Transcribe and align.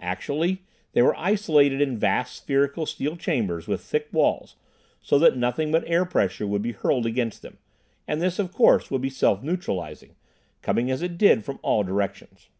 Actually, 0.00 0.60
they 0.92 1.00
were 1.00 1.16
isolated 1.16 1.80
in 1.80 1.96
vast 1.96 2.36
spherical 2.36 2.84
steel 2.84 3.16
chambers 3.16 3.66
with 3.66 3.80
thick 3.80 4.06
walls, 4.12 4.56
so 5.00 5.18
that 5.18 5.34
nothing 5.34 5.72
but 5.72 5.82
air 5.86 6.04
pressure 6.04 6.46
would 6.46 6.60
be 6.60 6.72
hurled 6.72 7.06
against 7.06 7.40
them, 7.40 7.56
and 8.06 8.20
this, 8.20 8.38
of 8.38 8.52
course, 8.52 8.90
would 8.90 9.00
be 9.00 9.08
self 9.08 9.42
neutralizing, 9.42 10.14
coming 10.60 10.90
as 10.90 11.00
it 11.00 11.16
did 11.16 11.42
from 11.42 11.58
all 11.62 11.82
directions. 11.82 12.50